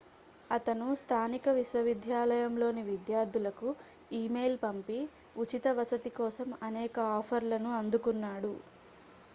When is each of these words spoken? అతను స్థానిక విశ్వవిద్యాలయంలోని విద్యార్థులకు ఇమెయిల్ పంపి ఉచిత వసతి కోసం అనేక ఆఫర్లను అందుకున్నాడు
అతను 0.49 0.85
స్థానిక 1.01 1.49
విశ్వవిద్యాలయంలోని 1.57 2.83
విద్యార్థులకు 2.87 3.67
ఇమెయిల్ 4.21 4.57
పంపి 4.63 4.99
ఉచిత 5.37 5.67
వసతి 5.79 6.13
కోసం 6.19 6.49
అనేక 6.69 6.97
ఆఫర్లను 7.19 7.71
అందుకున్నాడు 7.79 8.53